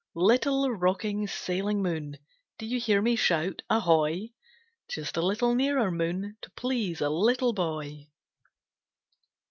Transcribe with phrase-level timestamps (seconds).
[0.15, 2.17] Little rocking, sailing moon,
[2.57, 4.31] Do you hear me shout Ahoy!
[4.89, 8.07] Just a little nearer, moon, To please a little boy.